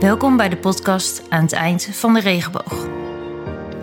[0.00, 2.86] Welkom bij de podcast aan het eind van de regenboog.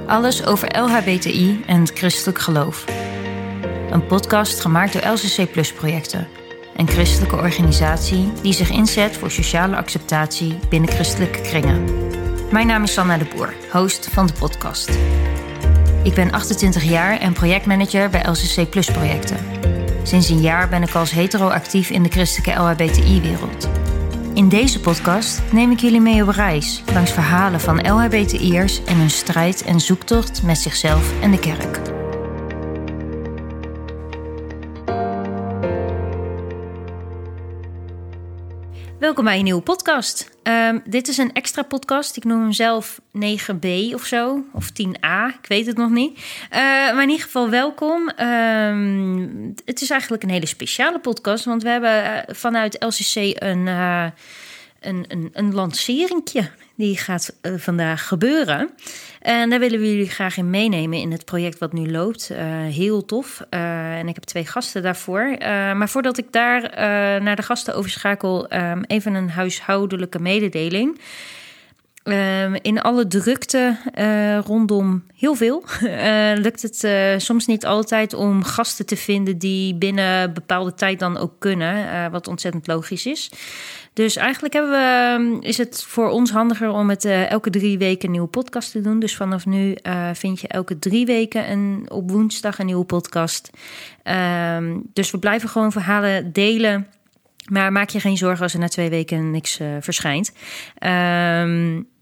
[0.07, 2.85] Alles over LHBTI en het christelijk geloof.
[3.89, 6.27] Een podcast gemaakt door LCC Plus projecten,
[6.75, 11.83] een christelijke organisatie die zich inzet voor sociale acceptatie binnen christelijke kringen.
[12.51, 14.89] Mijn naam is Sanna de Boer, host van de podcast.
[16.03, 19.37] Ik ben 28 jaar en projectmanager bij LCC Plus projecten.
[20.03, 23.84] Sinds een jaar ben ik als hetero actief in de christelijke LHBTI-wereld.
[24.35, 29.09] In deze podcast neem ik jullie mee op reis langs verhalen van LHBTI'ers en hun
[29.09, 31.94] strijd en zoektocht met zichzelf en de kerk.
[39.05, 40.29] Welkom bij een nieuwe podcast.
[40.43, 42.17] Ehm, dit is een extra podcast.
[42.17, 46.17] Ik noem hem zelf 9b of zo, of 10a, ik weet het nog niet.
[46.17, 48.09] Uh, maar in ieder geval welkom.
[48.09, 49.27] Ehm,
[49.65, 54.05] het is eigenlijk een hele speciale podcast, want we hebben eh, vanuit LCC een, uh,
[54.85, 56.49] een, een, een lanceringje.
[56.75, 58.69] Die gaat vandaag gebeuren.
[59.21, 62.29] En daar willen we jullie graag in meenemen in het project wat nu loopt.
[62.31, 63.41] Uh, heel tof.
[63.49, 65.35] Uh, en ik heb twee gasten daarvoor.
[65.39, 66.61] Maar voordat ik daar
[67.21, 70.99] naar de gasten overschakel, um, even een huishoudelijke mededeling.
[72.07, 73.77] Um, in alle drukte
[74.45, 75.63] rondom heel veel
[76.45, 76.87] lukt het
[77.21, 82.27] soms niet altijd om gasten te vinden die binnen bepaalde tijd dan ook kunnen, wat
[82.27, 83.31] ontzettend logisch is.
[83.93, 88.11] Dus eigenlijk hebben we, is het voor ons handiger om het elke drie weken een
[88.11, 88.99] nieuwe podcast te doen.
[88.99, 89.77] Dus vanaf nu
[90.13, 93.49] vind je elke drie weken een, op woensdag een nieuwe podcast.
[94.57, 96.87] Um, dus we blijven gewoon verhalen delen.
[97.51, 100.31] Maar maak je geen zorgen als er na twee weken niks verschijnt.
[100.79, 101.93] Um,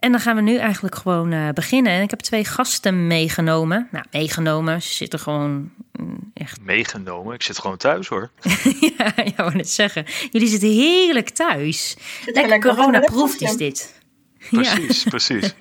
[0.00, 1.92] en dan gaan we nu eigenlijk gewoon uh, beginnen.
[1.92, 3.88] En ik heb twee gasten meegenomen.
[3.90, 4.82] Nou, meegenomen.
[4.82, 6.60] Ze zitten gewoon mm, echt.
[6.60, 7.34] Meegenomen?
[7.34, 8.30] Ik zit gewoon thuis hoor.
[8.98, 10.04] ja, ja, wou net zeggen.
[10.30, 11.96] Jullie zitten heerlijk thuis.
[12.24, 14.02] Lekker, lekker corona-proef is dit.
[14.50, 15.10] Precies, ja.
[15.10, 15.54] precies.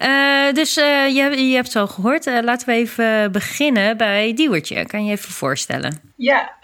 [0.00, 2.26] uh, dus uh, je, je, hebt het al gehoord.
[2.26, 4.86] Uh, laten we even beginnen bij Diewertje.
[4.86, 6.00] Kan je even voorstellen?
[6.16, 6.56] Ja,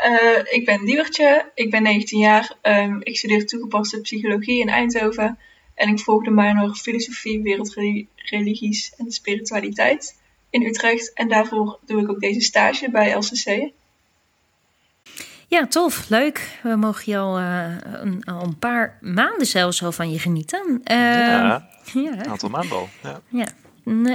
[0.50, 1.50] ik ben Diewertje.
[1.54, 2.52] Ik ben 19 jaar.
[2.62, 5.38] Um, ik studeer toegepaste psychologie in Eindhoven.
[5.74, 10.16] En ik volgde minor filosofie, wereldreligies en spiritualiteit
[10.50, 11.12] in Utrecht.
[11.12, 13.72] En daarvoor doe ik ook deze stage bij LCC.
[15.46, 16.08] Ja, tof.
[16.08, 16.58] Leuk.
[16.62, 20.66] We mogen je al, uh, een, al een paar maanden zelfs al van je genieten.
[20.70, 22.88] Uh, ja, een aantal maanden al.
[23.02, 23.20] Ja.
[23.28, 23.46] ja.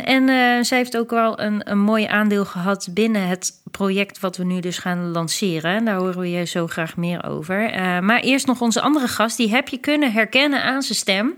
[0.03, 4.37] En uh, zij heeft ook wel een, een mooi aandeel gehad binnen het project wat
[4.37, 5.85] we nu dus gaan lanceren.
[5.85, 7.73] Daar horen we je zo graag meer over.
[7.73, 9.37] Uh, maar eerst nog onze andere gast.
[9.37, 11.37] Die heb je kunnen herkennen aan zijn stem.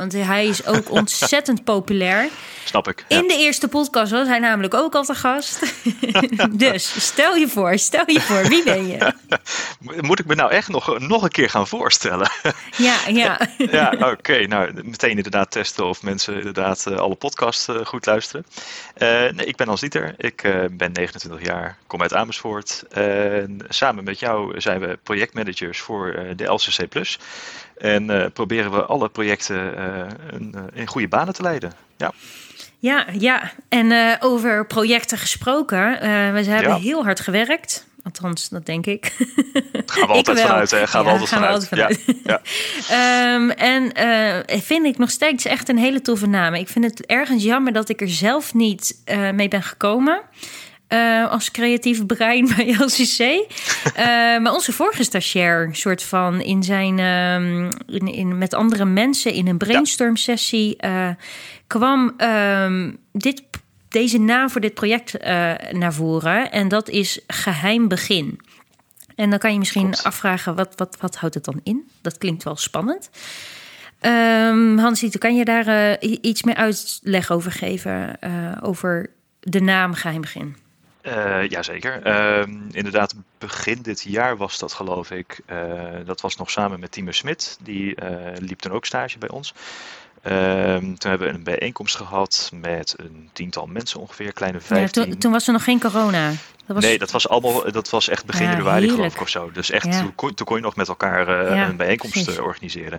[0.00, 2.28] Want hij is ook ontzettend populair.
[2.64, 3.04] Snap ik.
[3.08, 3.18] Ja.
[3.18, 5.74] In de eerste podcast was hij namelijk ook al te gast.
[6.66, 9.12] dus stel je voor, stel je voor, wie ben je?
[10.08, 12.30] Moet ik me nou echt nog, nog een keer gaan voorstellen?
[12.76, 13.40] ja, ja.
[13.56, 14.06] ja, oké.
[14.06, 14.44] Okay.
[14.44, 18.46] Nou, meteen inderdaad testen of mensen inderdaad uh, alle podcasts uh, goed luisteren.
[18.98, 20.14] Uh, nee, ik ben Hans Dieter.
[20.16, 22.84] Ik ben 29 jaar, kom uit Amersfoort.
[22.90, 26.78] En samen met jou zijn we projectmanagers voor de LCC+.
[27.76, 31.72] En proberen we alle projecten uh, in, uh, in, goede banen te leiden.
[31.96, 32.12] Ja.
[32.78, 33.52] Ja, ja.
[33.68, 35.98] en over projecten gesproken.
[36.32, 36.76] we hebben ja.
[36.76, 37.86] heel hard gewerkt.
[38.02, 39.14] Althans, dat denk ik.
[39.86, 40.86] Gaan we altijd vanuit, hè?
[40.86, 41.68] Gaan we altijd gaan vanuit.
[41.68, 42.42] We altijd vanuit.
[42.88, 43.34] Ja.
[43.34, 43.92] um, en
[44.62, 46.54] vind ik nog steeds echt een hele toffe naam.
[46.54, 49.02] Ik vind het ergens jammer dat ik er zelf niet
[49.32, 50.22] mee ben gekomen.
[50.92, 53.20] Uh, als creatief brein bij LCC.
[53.20, 54.04] Uh,
[54.38, 59.48] maar onze vorige stagiair, soort van in zijn, uh, in, in, met andere mensen in
[59.48, 61.16] een brainstorm sessie, ja.
[61.66, 63.42] kwam ehm, dit,
[63.88, 65.24] deze naam voor dit project
[65.72, 66.50] naar voren.
[66.52, 68.40] En dat is Geheim Begin.
[69.14, 70.04] En dan kan je misschien Klopt.
[70.04, 71.90] afvragen, wat, wat, wat houdt het dan in?
[72.02, 73.10] Dat klinkt wel spannend.
[74.00, 78.18] Um, Hansie, kan je daar iets meer uitleg over geven?
[78.62, 80.24] over de naam Geheim
[81.02, 81.20] Begin?
[81.20, 82.06] Uh, Jazeker.
[82.06, 85.40] Uh, inderdaad, begin dit jaar was dat geloof ik.
[85.50, 87.58] Uh, dat was nog samen met Timo Smit.
[87.62, 88.08] Die uh,
[88.38, 89.54] liep toen ook stage bij ons.
[90.22, 95.02] Ehm, toen hebben we een bijeenkomst gehad met een tiental mensen ongeveer, kleine vijftien.
[95.02, 96.28] Ja, toen, toen, was er nog geen corona.
[96.66, 96.84] Dat was...
[96.84, 98.96] Nee, dat was allemaal, dat was echt begin ja, januari heerlijk.
[98.96, 99.50] geloof ik of zo.
[99.52, 100.10] Dus echt, ja.
[100.16, 102.38] toen, toen, kon je nog met elkaar uh, een bijeenkomst precies.
[102.38, 102.98] organiseren.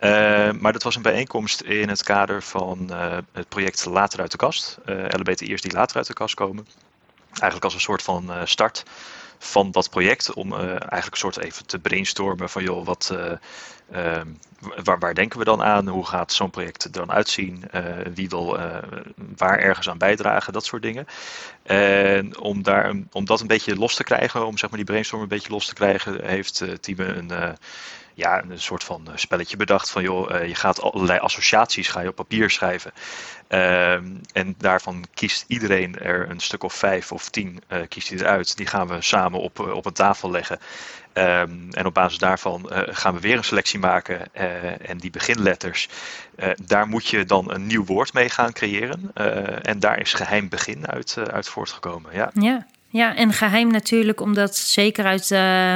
[0.00, 4.30] Uh, maar dat was een bijeenkomst in het kader van uh, het project Later uit
[4.30, 4.78] de Kast.
[5.08, 6.66] LBTI'ers die later uit de kast komen
[7.30, 8.84] eigenlijk als een soort van uh, start
[9.38, 10.32] van dat project.
[10.32, 14.20] Om uh, eigenlijk een soort even te brainstormen van joh, wat, uh,
[14.84, 15.88] waar, waar, denken we dan aan?
[15.88, 17.64] Hoe gaat zo'n project er dan uitzien?
[18.14, 18.58] wie wil
[19.36, 20.52] waar ergens aan bijdragen?
[20.52, 21.06] Dat soort dingen.
[21.62, 25.22] En om, daar, om dat een beetje los te krijgen, om zeg maar die brainstorm
[25.22, 27.56] een beetje los te krijgen, heeft Tieme een
[28.18, 32.14] ja, een soort van spelletje bedacht van joh, je gaat allerlei associaties ga je op
[32.14, 32.92] papier schrijven.
[33.48, 38.18] Ehm, en daarvan kiest iedereen er een stuk of vijf of tien uh, kiest hij
[38.18, 38.56] eruit.
[38.56, 40.58] Die gaan we samen op, op een tafel leggen.
[41.12, 44.34] Ehm, en op basis daarvan gaan we weer een selectie maken.
[44.80, 45.88] En die beginletters,
[46.62, 49.10] daar moet je dan een nieuw woord mee gaan creëren.
[49.62, 52.14] en daar is geheim begin uit, uit voortgekomen.
[52.14, 52.30] Ja.
[52.34, 52.66] ja.
[52.90, 55.30] Ja, en geheim natuurlijk, omdat zeker uit,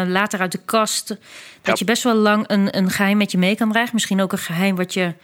[0.09, 1.17] later uit de kast...
[1.63, 3.91] dat je best wel lang een, een geheim met je mee kan dragen.
[3.93, 5.15] Misschien ook een geheim wat je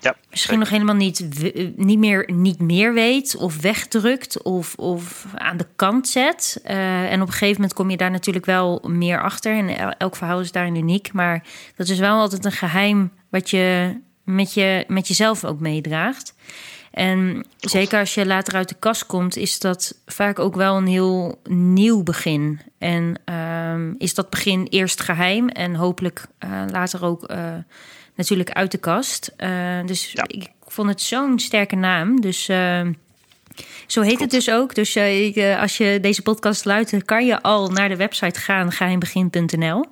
[0.00, 1.28] ja, Misschien nog helemaal niet,
[1.76, 6.60] niet, meer, niet meer weet of wegdrukt of, of aan de kant zet.
[6.64, 9.52] Uh, en op een gegeven moment kom je daar natuurlijk wel meer achter.
[9.52, 11.12] En elk verhaal is daarin uniek.
[11.12, 11.44] Maar
[11.76, 16.34] dat is wel altijd een geheim wat je met, je, met jezelf ook meedraagt.
[16.90, 20.86] En zeker als je later uit de kast komt, is dat vaak ook wel een
[20.86, 22.60] heel nieuw begin.
[22.78, 27.30] En uh, is dat begin eerst geheim en hopelijk uh, later ook.
[27.30, 27.54] Uh,
[28.20, 29.32] natuurlijk uit de kast.
[29.38, 32.20] Uh, dus ik vond het zo'n sterke naam.
[32.20, 32.86] Dus uh,
[33.86, 34.74] zo heet het dus ook.
[34.74, 34.96] Dus
[35.58, 39.76] als je deze podcast luistert, kan je al naar de website gaan, geheimbegin.nl.
[39.76, 39.84] Um,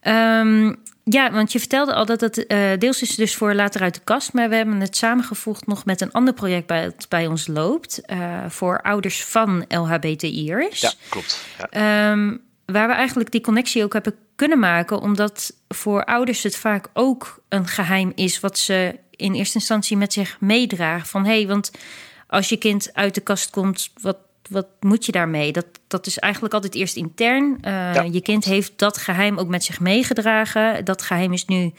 [0.00, 0.74] ehm,
[1.12, 2.44] ja, want je vertelde al dat het
[2.78, 4.32] deels is dus voor later uit de kast.
[4.32, 8.00] Maar we hebben het samengevoegd nog met een ander project bij, dat bij ons loopt.
[8.48, 10.80] voor ouders van LHBTI'ers.
[10.80, 11.44] Ja, klopt.
[11.70, 12.10] Ja.
[12.10, 16.88] Um, waar we eigenlijk die connectie ook hebben kunnen maken, omdat voor ouders het vaak
[16.92, 21.06] ook een geheim is wat ze in eerste instantie met zich meedragen.
[21.06, 21.70] Van hé, hey, want
[22.26, 24.16] als je kind uit de kast komt, wat,
[24.50, 25.52] wat moet je daarmee?
[25.52, 27.58] Dat, dat is eigenlijk altijd eerst intern.
[27.64, 30.84] Uh, Je kind heeft dat geheim ook met zich meegedragen.
[30.84, 31.72] Dat geheim is nu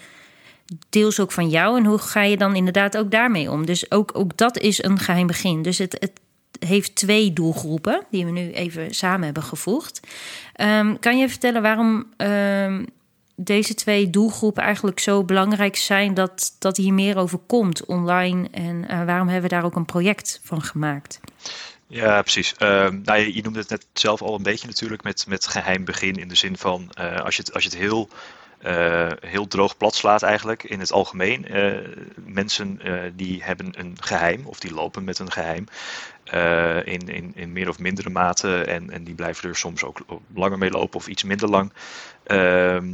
[0.89, 1.77] deels ook van jou.
[1.77, 3.65] En hoe ga je dan inderdaad ook daarmee om?
[3.65, 5.61] Dus ook, ook dat is een geheim begin.
[5.61, 6.19] Dus het, het
[6.65, 9.99] heeft twee doelgroepen die we nu even samen hebben gevoegd.
[10.61, 12.85] Um, kan je vertellen waarom um,
[13.35, 18.47] deze twee doelgroepen eigenlijk zo belangrijk zijn dat, dat hier meer over komt online?
[18.51, 21.19] En uh, waarom hebben we daar ook een project van gemaakt?
[21.91, 22.55] Ja, precies.
[22.59, 26.15] Uh, nou, je, noemde het net zelf al een beetje natuurlijk met, met geheim begin.
[26.15, 28.09] In de zin van uh, als, je het, als je het heel
[28.65, 31.57] uh, heel droog plat slaat eigenlijk in het algemeen.
[31.57, 31.77] Uh,
[32.15, 32.79] mensen
[33.15, 35.65] die hebben een geheim of die lopen met een geheim
[36.85, 39.99] in, in, in meer of mindere mate en, en die blijven er soms ook
[40.33, 41.73] langer mee lopen of iets minder lang.
[42.23, 42.87] Ehm,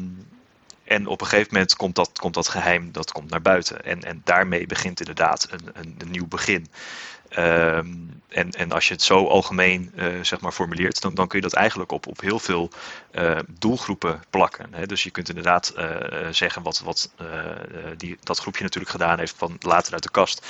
[0.83, 3.83] en op een gegeven moment komt dat, komt dat geheim dat komt naar buiten.
[3.83, 6.67] En, en daarmee begint inderdaad een, een, een nieuw begin.
[7.37, 11.39] Um, en, en als je het zo algemeen uh, zeg maar formuleert, dan, dan kun
[11.39, 12.69] je dat eigenlijk op, op heel veel
[13.11, 14.67] uh, doelgroepen plakken.
[14.71, 14.85] Hè?
[14.85, 15.87] Dus je kunt inderdaad uh,
[16.31, 17.11] zeggen wat, wat
[17.97, 20.45] die, dat groepje natuurlijk gedaan heeft van later uit de kast.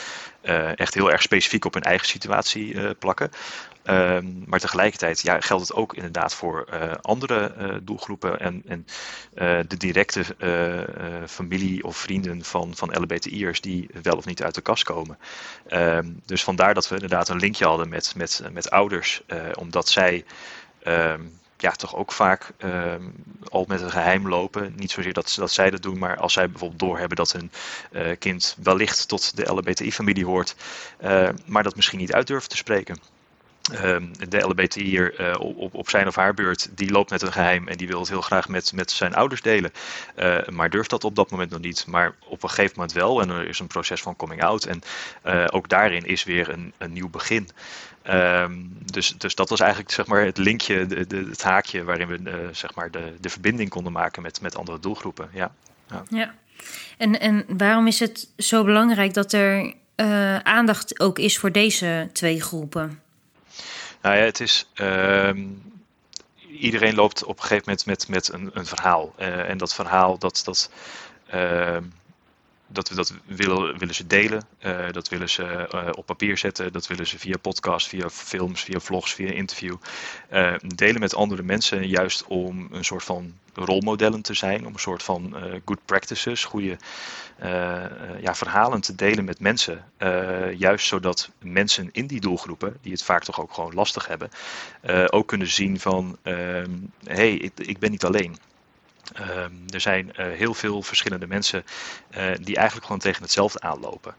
[0.75, 3.31] echt heel erg specifiek op hun eigen situatie plakken.
[3.89, 8.85] Um, maar tegelijkertijd ja, geldt het ook inderdaad voor uh, andere uh, doelgroepen en, en
[9.35, 10.25] uh, de directe
[11.27, 15.17] familie of vrienden van, van LBTI'ers die wel of niet uit de kast komen.
[15.69, 19.21] Um, dus vandaar dat we inderdaad een linkje hadden met, met, met ouders,
[19.53, 20.25] omdat zij
[20.87, 22.51] um, ja, toch ook vaak
[23.49, 24.73] al met een geheim lopen.
[24.75, 27.51] Niet zozeer dat, dat zij dat doen, maar als zij bijvoorbeeld doorhebben dat hun
[27.91, 30.55] uh, kind wellicht tot de LBTI-familie hoort,
[31.45, 33.16] maar dat misschien niet uit durven te spreken.
[33.73, 37.67] Ehm, de LBTI'er uh, op, op zijn of haar beurt, die loopt met een geheim
[37.67, 39.71] en die wil het heel graag met, met zijn ouders delen.
[40.19, 41.85] Uh, maar durft dat op dat moment nog niet.
[41.87, 43.21] Maar op een gegeven moment wel.
[43.21, 44.65] En er is een proces van coming out.
[44.65, 44.81] En
[45.25, 47.49] uh, ook daarin is weer een, een nieuw begin.
[48.09, 52.07] Um, dus, dus dat was eigenlijk zeg maar, het linkje, de, de, het haakje waarin
[52.07, 55.29] we zeg maar de, de verbinding konden maken met, met andere doelgroepen.
[55.33, 55.51] Ja.
[55.89, 56.03] ja.
[56.09, 56.33] ja.
[56.97, 59.73] En, en waarom is het zo belangrijk dat er
[60.43, 63.01] aandacht ook is voor deze twee groepen?
[64.01, 64.69] Nou ja, het is.
[64.75, 65.31] Uh,
[66.49, 69.13] iedereen loopt op een gegeven moment met, met een, een verhaal.
[69.19, 70.71] Uh, en dat verhaal, dat, dat,
[71.33, 71.77] uh,
[72.67, 74.47] dat, dat willen, willen ze delen.
[74.65, 76.73] Uh, dat willen ze op papier zetten.
[76.73, 79.75] Dat willen ze via podcast, via films, via vlogs, via interview.
[80.75, 84.65] delen met andere mensen, juist om een soort van rolmodellen te zijn.
[84.65, 86.77] Om een soort van good practices, goede
[88.21, 89.83] ja, verhalen te delen met mensen.
[90.57, 94.29] Juist zodat mensen in die doelgroepen, die het vaak toch ook gewoon lastig hebben,
[95.09, 96.33] ook kunnen zien van hé,
[97.03, 98.37] hey, ik, ik, ben niet alleen.
[99.19, 101.63] Um, er zijn heel veel verschillende mensen
[102.41, 104.15] die eigenlijk gewoon tegen hetzelfde aanlopen.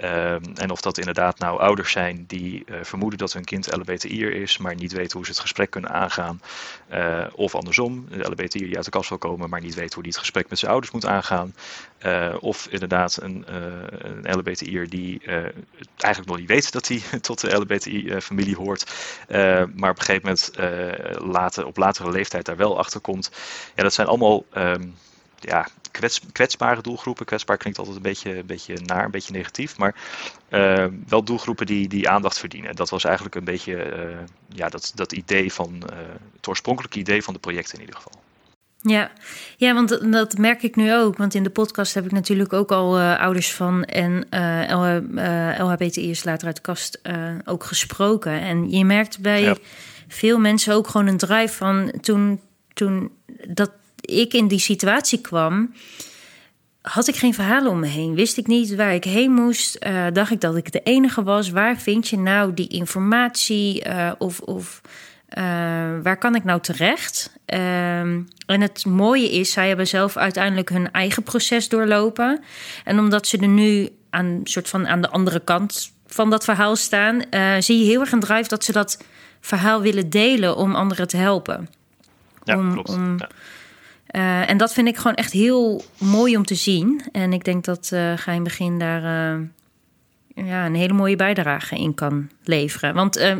[0.00, 4.32] Um, en of dat inderdaad nou ouders zijn die uh, vermoeden dat hun kind LBTI'er
[4.32, 6.42] is, maar niet weten hoe ze het gesprek kunnen aangaan.
[7.34, 10.12] Of andersom, de LBTI'er die uit de kast wil komen, maar niet weet hoe die
[10.12, 11.54] het gesprek met zijn ouders moet aangaan.
[12.40, 13.44] Of inderdaad een,
[13.98, 15.20] een LBTI'er die
[15.96, 18.92] eigenlijk nog niet weet dat hij tot de LBTI-familie hoort,
[19.74, 20.50] maar op een gegeven moment
[21.32, 23.30] later, op latere leeftijd daar wel achter komt.
[23.74, 24.23] Ja, dat zijn allemaal.
[24.56, 24.94] Um,
[25.44, 27.26] ja, kwets, kwetsbare doelgroepen.
[27.26, 29.78] Kwetsbaar klinkt altijd een beetje, een beetje naar, een beetje negatief.
[29.78, 29.94] Maar
[30.50, 32.76] uh, wel doelgroepen die, die aandacht verdienen.
[32.76, 34.16] Dat was eigenlijk een beetje uh,
[34.48, 35.98] ja, dat, dat idee van, uh,
[36.36, 38.22] het oorspronkelijke idee van de projecten in ieder geval.
[38.86, 39.10] Ja.
[39.56, 41.16] ja, want dat merk ik nu ook.
[41.16, 44.26] Want in de podcast heb ik natuurlijk ook al uh, ouders van en
[45.58, 47.00] LHBTI'ers later uit de kast
[47.44, 48.40] ook gesproken.
[48.40, 49.56] En je merkt bij ja.
[50.08, 52.40] veel mensen ook gewoon een drive van toen,
[52.72, 53.12] toen
[53.48, 53.70] dat
[54.04, 55.72] ik in die situatie kwam
[56.84, 58.14] had ik geen verhalen om me heen.
[58.14, 59.76] Wist ik niet waar ik heen moest.
[59.86, 61.50] Uh, dacht ik dat ik de enige was.
[61.50, 63.86] Waar vind je nou die informatie?
[63.88, 64.80] Uh, of of
[65.28, 65.44] uh,
[66.02, 67.32] waar kan ik nou terecht?
[67.46, 72.40] Ehm, en het mooie is, zij hebben zelf uiteindelijk hun eigen proces doorlopen.
[72.84, 76.76] En omdat ze er nu aan, soort van aan de andere kant van dat verhaal
[76.76, 77.22] staan,
[77.58, 79.04] zie je heel erg een drive dat ze dat
[79.40, 81.68] verhaal willen delen om anderen te helpen.
[82.44, 82.88] Ja, om, klopt.
[82.88, 83.28] Om, ja.
[84.16, 87.00] Uh, en dat vind ik gewoon echt heel mooi om te zien.
[87.12, 89.40] En ik denk dat uh, Begin daar uh,
[90.46, 92.94] ja, een hele mooie bijdrage in kan leveren.
[92.94, 93.34] Want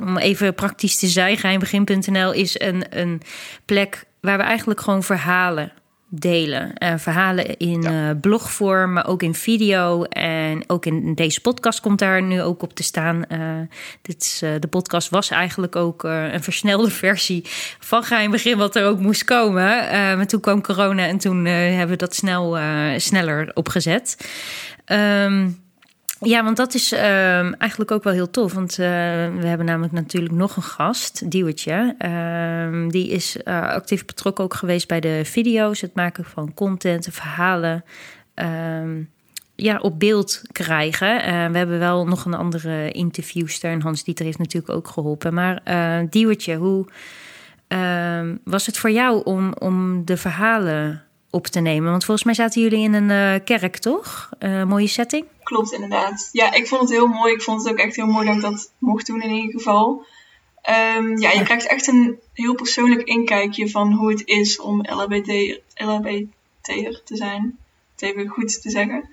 [0.00, 3.22] om even praktisch te zijn, geinbegin.nl is een, een
[3.64, 5.72] plek waar we eigenlijk gewoon verhalen
[6.08, 6.72] delen.
[6.78, 8.08] Uh, verhalen in ja.
[8.08, 10.04] uh, blogvorm, maar ook in video.
[10.04, 13.24] En ook in deze podcast komt daar nu ook op te staan.
[13.28, 13.38] Uh,
[14.02, 17.42] dit is, de podcast was eigenlijk ook een versnelde versie
[17.78, 19.66] van Geheim Begin, wat er ook moest komen.
[19.90, 22.58] maar toen kwam corona en toen hebben we dat snel,
[22.96, 24.16] sneller opgezet.
[24.86, 25.67] Um,
[26.20, 28.52] ja, want dat is uh, eigenlijk ook wel heel tof.
[28.52, 28.86] Want uh,
[29.38, 31.94] we hebben namelijk natuurlijk nog een gast, Diewertje.
[31.98, 37.08] Uh, die is uh, actief betrokken ook geweest bij de video's, het maken van content,
[37.10, 37.84] verhalen.
[38.34, 39.02] Ehm,
[39.54, 41.22] ja, op beeld krijgen.
[41.22, 43.70] Eh, we hebben wel nog een andere interviewster.
[43.70, 45.34] En Hans Dieter heeft natuurlijk ook geholpen.
[45.34, 45.62] Maar
[46.10, 46.86] Diewertje, hoe
[47.68, 51.90] ehm, was het voor jou om, om de verhalen op te nemen?
[51.90, 54.28] Want volgens mij zaten jullie in een kerk, toch?
[54.66, 55.24] Mooie setting.
[55.48, 56.28] Klopt, inderdaad.
[56.32, 57.32] Ja, ik vond het heel mooi.
[57.32, 60.06] Ik vond het ook echt heel mooi dat ik dat mocht doen in ieder geval.
[60.96, 65.60] Um, ja, je krijgt echt een heel persoonlijk inkijkje van hoe het is om LHBT,
[65.74, 67.58] LHBT'er te zijn.
[67.92, 69.08] Het even goed te zeggen.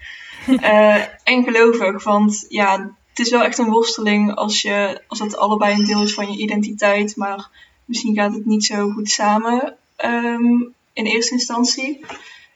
[0.48, 5.38] uh, en gelovig, want ja, het is wel echt een worsteling als, je, als dat
[5.38, 7.50] allebei een deel is van je identiteit, maar
[7.86, 9.76] misschien gaat het niet zo goed samen.
[10.06, 12.06] Um, in eerste instantie.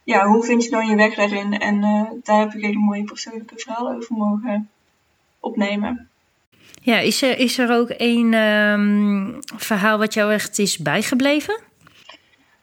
[0.09, 1.59] Ja, hoe vind je dan je weg daarin?
[1.59, 4.69] En uh, daar heb ik hele mooie persoonlijke verhalen over mogen
[5.39, 6.09] opnemen.
[6.81, 11.61] Ja, is er, is er ook een um, verhaal wat jou echt is bijgebleven?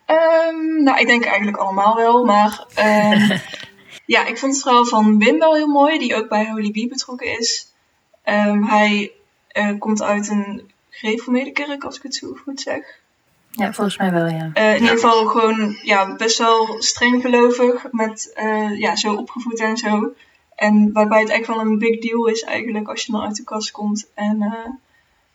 [0.06, 2.24] Um, nou, ik denk eigenlijk allemaal wel.
[2.24, 3.40] Maar um,
[4.14, 6.88] ja, ik vond het verhaal van Wim wel heel mooi, die ook bij Holy Bee
[6.88, 7.72] betrokken is.
[8.22, 9.12] hij
[9.52, 13.00] uh, komt uit een gereformeerde kerk, als ik het zo goed zeg.
[13.56, 14.50] Ja, volgens mij wel, ja.
[14.54, 19.60] Uh, in ieder geval gewoon ja, best wel streng gelovig, met uh, ja, zo opgevoed
[19.60, 20.14] en zo.
[20.54, 23.44] En waarbij het echt wel een big deal is eigenlijk als je dan uit de
[23.44, 24.08] kast komt.
[24.14, 24.74] En uh,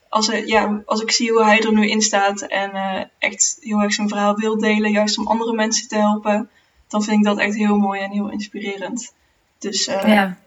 [0.09, 2.71] als, er, ja, als ik zie hoe hij er nu in staat en
[3.19, 6.49] echt heel erg zijn verhaal wil delen, juist om andere mensen te helpen,
[6.87, 9.13] dan vind ik dat echt heel mooi en heel inspirerend.
[9.59, 10.37] Dus ja.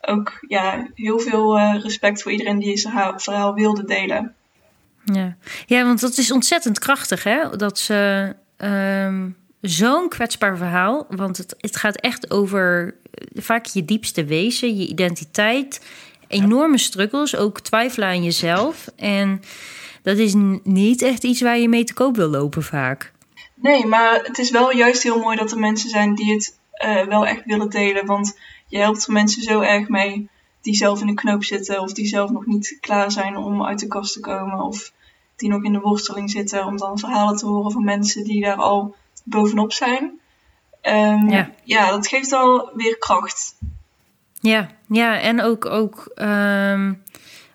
[0.00, 4.34] ook ja, heel veel respect voor iedereen die zijn verhaal wilde delen.
[5.12, 5.36] Ja.
[5.66, 7.56] ja, want dat is ontzettend krachtig, hè?
[7.56, 13.84] Dat ze um, zo'n kwetsbaar verhaal, want het, het gaat echt over eh, vaak je
[13.84, 15.86] diepste wezen, je identiteit,
[16.28, 18.88] enorme struggles, ook twijfelen aan jezelf.
[18.96, 19.40] En
[20.02, 23.12] dat is niet echt iets waar je mee te koop wil lopen vaak.
[23.54, 27.06] Nee, maar het is wel juist heel mooi dat er mensen zijn die het uh,
[27.06, 28.06] wel echt willen delen.
[28.06, 30.28] Want je helpt mensen zo erg mee
[30.60, 33.78] die zelf in de knoop zitten of die zelf nog niet klaar zijn om uit
[33.78, 34.60] de kast te komen.
[34.60, 34.92] Of
[35.38, 38.56] die nog in de worsteling zitten, om dan verhalen te horen van mensen die daar
[38.56, 40.20] al bovenop zijn.
[40.82, 41.50] Um, ja.
[41.64, 43.56] ja, dat geeft al weer kracht.
[44.40, 47.02] Ja, ja en ook, ook, um,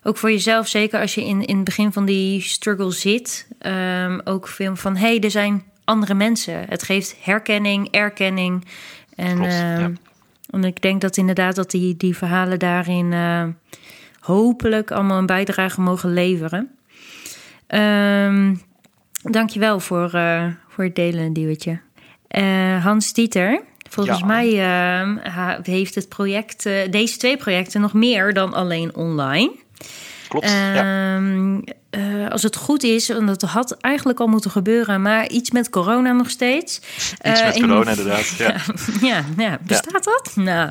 [0.02, 4.20] ook voor jezelf, zeker als je in, in het begin van die struggle zit, um,
[4.24, 6.64] ook veel van hé, hey, er zijn andere mensen.
[6.68, 8.66] Het geeft herkenning, erkenning.
[9.16, 9.90] En, Klopt, ja.
[10.50, 13.44] en ik denk dat inderdaad dat die, die verhalen daarin uh,
[14.20, 16.73] hopelijk allemaal een bijdrage mogen leveren.
[17.68, 18.60] Um,
[19.22, 21.80] dankjewel voor, uh, voor het delen, Diewertje.
[22.30, 24.26] Uh, Hans Dieter, volgens ja.
[24.26, 24.48] mij
[25.26, 29.52] uh, heeft het project, uh, deze twee projecten nog meer dan alleen online.
[30.28, 31.20] Klopt, ja.
[31.96, 35.70] Uh, als het goed is, en dat had eigenlijk al moeten gebeuren, maar iets met
[35.70, 36.80] corona nog steeds.
[37.24, 38.28] Iets met corona, inderdaad.
[38.38, 38.56] Ja.
[39.10, 40.32] ja, ja, bestaat dat?
[40.34, 40.70] Nou,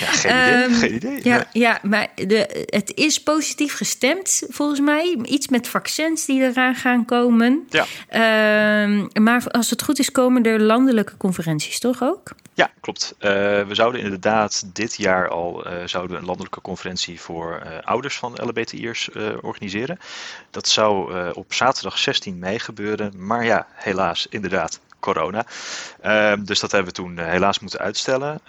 [0.00, 0.64] ja, geen idee.
[0.64, 1.20] Um, geen idee.
[1.22, 1.78] Ja, ja.
[1.82, 5.18] maar de, het is positief gestemd, volgens mij.
[5.22, 7.68] Iets met vaccins die eraan gaan komen.
[7.70, 8.82] Ja.
[8.82, 12.32] Um, maar als het goed is, komen er landelijke conferenties, toch ook?
[12.54, 13.14] Ja, klopt.
[13.18, 19.08] Uh, we zouden inderdaad dit jaar al zouden een landelijke conferentie voor ouders van LBTI'ers
[19.40, 19.98] organiseren.
[20.50, 25.46] Dat zou op zaterdag 16 mei gebeuren, maar ja, helaas, inderdaad, corona.
[26.00, 28.40] Ehm, dus dat hebben we toen helaas moeten uitstellen.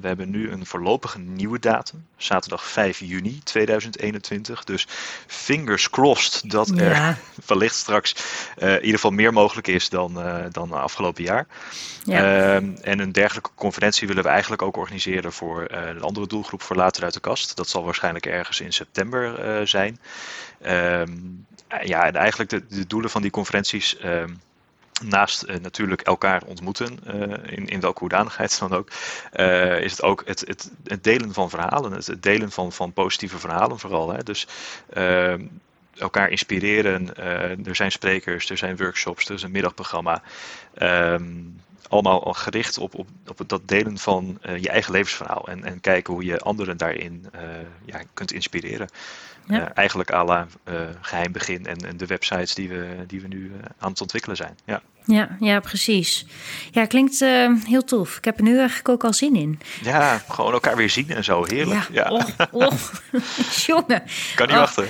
[0.00, 4.64] we hebben nu een voorlopige nieuwe datum, zaterdag 5 juni 2021.
[4.64, 4.86] Dus
[5.26, 7.16] fingers crossed dat er ja.
[7.46, 8.14] wellicht straks
[8.56, 11.46] in ieder geval meer mogelijk is dan, dan afgelopen jaar.
[12.04, 12.54] Ja.
[12.54, 16.76] Ehm, en een dergelijke conferentie willen we eigenlijk ook organiseren voor een andere doelgroep voor
[16.76, 17.56] later uit de kast.
[17.56, 19.98] Dat zal waarschijnlijk ergens in september zijn.
[20.60, 21.10] Ehm,
[21.82, 23.98] ja, en eigenlijk de, de, doelen van die conferenties.
[23.98, 24.30] Ehm,
[25.04, 26.98] naast uh, natuurlijk elkaar ontmoeten,
[27.46, 28.90] in, in welke hoedanigheid dan ook,
[29.80, 33.78] is het ook het, het, het, delen van verhalen, het, delen van, van positieve verhalen
[33.78, 34.12] vooral.
[34.12, 34.22] Hè.
[34.22, 34.46] Dus
[35.94, 37.16] elkaar inspireren.
[37.64, 40.22] er zijn sprekers, er zijn workshops, er is een middagprogramma.
[40.82, 45.48] Um, allemaal gericht op, op, op dat delen van uh, je eigen levensverhaal.
[45.48, 47.40] En, en kijken hoe je anderen daarin uh,
[47.84, 48.88] ja, kunt inspireren.
[49.46, 49.60] Ja.
[49.60, 50.46] Uh, eigenlijk à la
[51.00, 54.58] geheim begin en, en, de websites die we, die we nu aan het ontwikkelen zijn.
[54.64, 56.26] Ja, ja, ja precies.
[56.70, 57.20] Ja, klinkt
[57.64, 58.16] heel tof.
[58.16, 59.60] Ik heb er nu eigenlijk ook al zin in.
[59.82, 61.44] Ja, gewoon elkaar weer zien en zo.
[61.44, 61.88] Heerlijk.
[61.92, 62.10] Ja, ja.
[62.10, 62.72] Oh, oh.
[63.66, 64.02] jongen.
[64.34, 64.62] Kan niet oh.
[64.62, 64.88] wachten.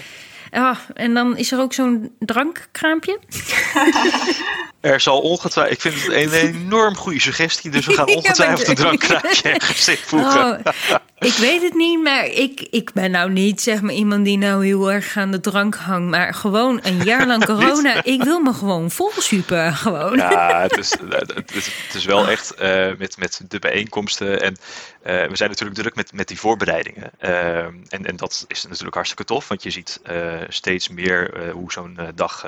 [0.51, 3.19] Ja, en dan is er ook zo'n drankkraampje.
[4.81, 5.77] Er zal ongetwijfeld.
[5.77, 7.71] Ik vind het een enorm goede suggestie.
[7.71, 10.45] Dus we gaan ongetwijfeld een drankkraantje ergens voegen.
[10.53, 14.39] Oh, ik weet het niet, maar ik, ik ben nou niet zeg maar iemand die
[14.39, 16.11] nou heel erg aan de drank hangt.
[16.11, 18.05] Maar gewoon een jaar lang corona.
[18.05, 19.73] ik wil me gewoon vol super.
[19.73, 20.17] Gewoon.
[20.17, 24.43] Ja, het is, het is, het is wel echt uh, met, met de bijeenkomsten.
[24.43, 27.11] En uh, we zijn natuurlijk druk met, met die voorbereidingen.
[27.21, 29.49] Uh, en, en dat is natuurlijk hartstikke tof.
[29.49, 30.01] Want je ziet
[30.49, 32.47] steeds meer hoe zo'n dag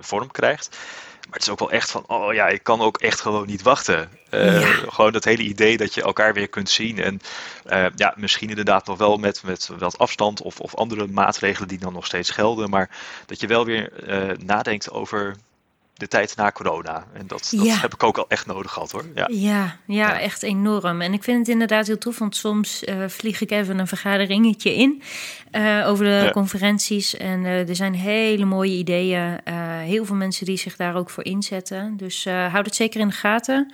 [0.00, 0.76] vorm krijgt.
[1.24, 3.62] Maar het is ook wel echt van, oh ja, ik kan ook echt gewoon niet
[3.62, 4.08] wachten.
[4.30, 6.98] Uh, Gewoon dat hele idee dat je elkaar weer kunt zien.
[6.98, 7.20] En
[7.66, 11.78] uh, ja, misschien inderdaad nog wel met, met wat afstand of, of andere maatregelen die
[11.78, 12.70] dan nog steeds gelden.
[12.70, 12.90] Maar
[13.26, 15.36] dat je wel weer uh, nadenkt over
[15.94, 17.04] de tijd na corona.
[17.12, 19.04] En dat, dat heb ik ook al echt nodig gehad hoor.
[19.14, 19.28] Ja.
[19.30, 21.00] Ja, ja, echt enorm.
[21.00, 24.74] En ik vind het inderdaad heel tof, want soms uh, vlieg ik even een vergaderingetje
[24.74, 25.02] in
[25.52, 27.16] uh, over de conferenties.
[27.16, 29.40] En uh, er zijn hele mooie ideeën.
[29.84, 31.96] heel veel mensen die zich daar ook voor inzetten.
[31.96, 33.72] Dus houd het zeker in de gaten.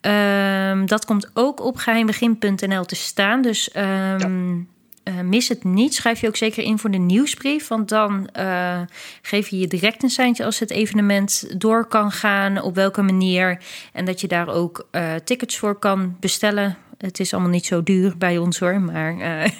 [0.00, 3.42] Um, dat komt ook op geheimbegin.nl te staan.
[3.42, 4.68] Dus um,
[5.04, 5.94] uh, mis het niet.
[5.94, 7.68] Schrijf je ook zeker in voor de nieuwsbrief.
[7.68, 8.80] Want dan uh,
[9.22, 12.62] geef je je direct een seintje als het evenement door kan gaan.
[12.62, 13.58] Op welke manier.
[13.92, 16.76] En dat je daar ook uh, tickets voor kan bestellen.
[16.98, 18.80] Het is allemaal niet zo duur bij ons hoor.
[18.80, 19.14] Maar,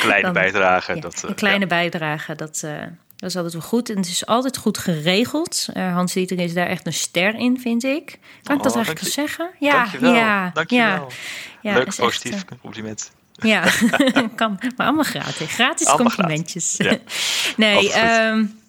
[0.00, 0.94] kleine dan, bijdrage.
[0.94, 1.66] Ja, dat, een kleine ja.
[1.66, 2.34] bijdrage.
[2.34, 2.60] Dat,
[3.16, 3.90] dat is altijd wel goed.
[3.90, 5.68] En het is altijd goed geregeld.
[5.74, 8.18] Hans Dieter is daar echt een ster in, vind ik.
[8.42, 9.50] Kan oh, ik dat oh, eigenlijk zeggen?
[9.58, 10.14] Ja, dankjewel.
[10.14, 10.50] ja.
[10.54, 11.10] Dankjewel.
[11.62, 13.10] Ja, Leuk, positief compliment.
[13.36, 13.64] Ja,
[14.34, 15.54] kan, maar allemaal gratis.
[15.54, 16.76] Gratis complimentjes.
[17.56, 17.92] nee,
[18.30, 18.60] um,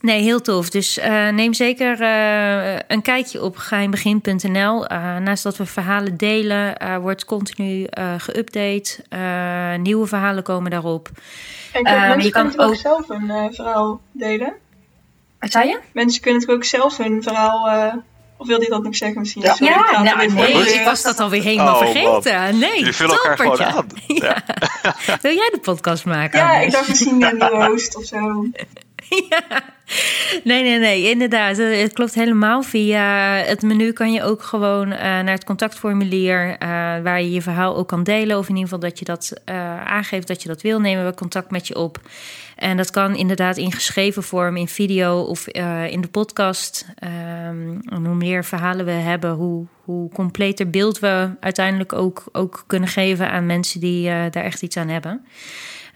[0.00, 0.70] nee, heel tof.
[0.70, 4.90] Dus uh, neem zeker uh, een kijkje op geheimbegin.nl.
[4.90, 9.02] Uh, eh, naast dat we verhalen delen, wordt continu geüpdate.
[9.80, 11.08] nieuwe verhalen komen daarop.
[11.72, 14.52] En kan, mensen je kan ook zelf een verhaal delen.
[15.38, 15.78] Wat zei je?
[15.92, 17.92] Mensen kunnen het ook zelf hun verhaal
[18.40, 19.42] of wil hij dat nog zeggen misschien?
[19.42, 22.58] Ja, Sorry, ja nou, nee, ik was dat alweer helemaal oh, vergeten.
[22.58, 23.86] Nee, Jullie vullen elkaar gewoon aan.
[24.06, 24.42] Ja.
[25.20, 26.38] Wil jij de podcast maken?
[26.38, 28.46] Ja, ik dacht misschien een nieuwe host of zo.
[29.30, 29.62] ja.
[30.44, 31.56] Nee, nee, nee, inderdaad.
[31.56, 32.62] Het klopt helemaal.
[32.62, 33.02] Via
[33.34, 36.58] het menu kan je ook gewoon uh, naar het contactformulier, uh,
[37.02, 38.38] waar je je verhaal ook kan delen.
[38.38, 40.80] Of in ieder geval dat je dat uh, aangeeft dat je dat wil.
[40.80, 42.00] Nemen we contact met je op.
[42.56, 45.48] En dat kan inderdaad in geschreven vorm, in video of
[45.88, 46.86] in de podcast.
[46.98, 52.88] En hoe meer verhalen we hebben, hoe, hoe completer beeld we uiteindelijk ook, ook kunnen
[52.88, 55.24] geven aan mensen die daar echt iets aan hebben.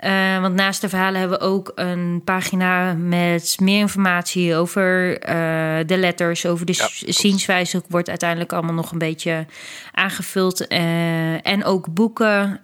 [0.00, 5.86] Uh, want naast de verhalen hebben we ook een pagina met meer informatie over uh,
[5.86, 7.82] de letters, over de ja, zienswijze.
[7.88, 9.46] Wordt uiteindelijk allemaal nog een beetje
[9.92, 10.72] aangevuld.
[10.72, 12.60] Uh, en ook boeken,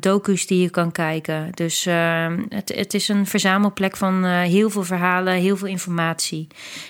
[0.00, 1.50] docu's die je kan kijken.
[1.54, 1.84] Dus
[2.48, 6.46] het, het, is een verzamelplek van heel veel verhalen, heel veel informatie.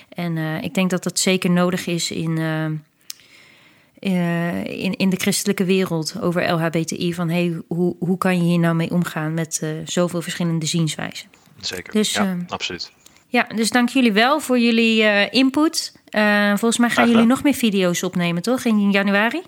[0.09, 2.37] En ik denk dat dat zeker nodig is in
[3.99, 7.13] uh, in, in de christelijke wereld over LHBTI.
[7.13, 11.27] Van hey, hoe, hoe kan je hier nou mee omgaan met uh, zoveel verschillende zienswijzen?
[11.59, 12.91] Zeker, dus, ja, uh, absoluut.
[13.27, 15.93] ja, dus dank jullie wel voor jullie input.
[16.47, 18.65] Volgens mij gaan jullie nog meer video's opnemen, toch?
[18.65, 19.41] In januari?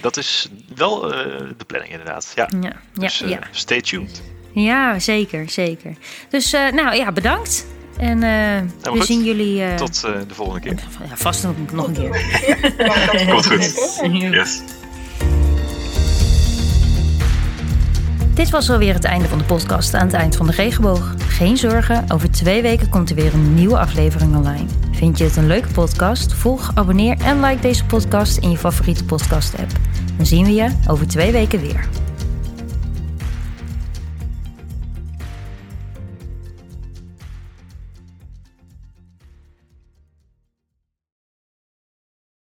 [0.00, 2.32] Dat is wel de planning, inderdaad.
[2.34, 2.48] Ja.
[2.60, 4.22] ja, dus, ja, stay tuned.
[4.52, 5.96] Ja, zeker, zeker.
[6.28, 7.66] Dus nou ja, bedankt.
[7.98, 9.74] En we zien jullie.
[9.74, 10.78] Tot de volgende keer.
[11.08, 13.26] Ja, vast nog, nog een keer.
[13.30, 13.72] Komt goed.
[14.12, 14.60] Yes.
[18.36, 21.14] Dit was alweer het einde van de podcast aan het eind van de regenboog.
[21.18, 24.66] Geen zorgen, over twee weken komt er weer een nieuwe aflevering online.
[24.92, 26.32] Vind je het een leuke podcast?
[26.32, 29.70] Volg, abonneer en like deze podcast in je favoriete podcast app.
[30.16, 31.88] Dan zien we je over twee weken weer.